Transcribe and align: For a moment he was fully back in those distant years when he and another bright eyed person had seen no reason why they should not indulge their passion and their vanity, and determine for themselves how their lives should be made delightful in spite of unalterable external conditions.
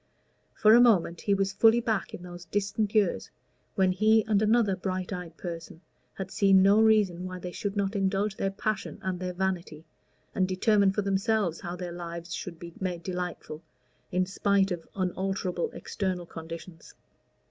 For 0.55 0.73
a 0.73 0.81
moment 0.81 1.21
he 1.21 1.35
was 1.35 1.53
fully 1.53 1.79
back 1.79 2.11
in 2.11 2.23
those 2.23 2.45
distant 2.45 2.95
years 2.95 3.29
when 3.75 3.91
he 3.91 4.25
and 4.25 4.41
another 4.41 4.75
bright 4.75 5.13
eyed 5.13 5.37
person 5.37 5.81
had 6.15 6.31
seen 6.31 6.63
no 6.63 6.81
reason 6.81 7.27
why 7.27 7.37
they 7.37 7.51
should 7.51 7.77
not 7.77 7.95
indulge 7.95 8.35
their 8.35 8.49
passion 8.49 8.97
and 9.03 9.19
their 9.19 9.33
vanity, 9.35 9.85
and 10.33 10.47
determine 10.47 10.91
for 10.91 11.03
themselves 11.03 11.59
how 11.59 11.75
their 11.75 11.91
lives 11.93 12.33
should 12.33 12.57
be 12.57 12.73
made 12.79 13.03
delightful 13.03 13.61
in 14.11 14.25
spite 14.25 14.71
of 14.71 14.87
unalterable 14.95 15.69
external 15.71 16.25
conditions. 16.25 16.95